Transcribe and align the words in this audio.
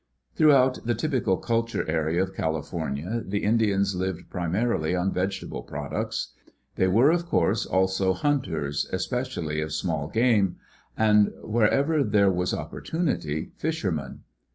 Throughout 0.33 0.83
the 0.87 0.95
typical 0.95 1.37
culture 1.37 1.87
area 1.87 2.23
of 2.23 2.33
California 2.33 3.21
the 3.23 3.43
Indians 3.43 3.93
lived 3.93 4.31
primarily 4.31 4.95
on 4.95 5.13
vegetable 5.13 5.61
products. 5.61 6.33
They 6.75 6.87
were 6.87 7.11
of 7.11 7.27
course 7.27 7.67
also 7.67 8.11
hunters, 8.13 8.89
especially 8.91 9.61
of 9.61 9.71
small 9.73 10.07
game; 10.07 10.55
and, 10.97 11.29
wherever 11.43 12.03
there 12.03 12.31
was 12.31 12.51
opportunity, 12.51 13.51
fishermen. 13.57 14.21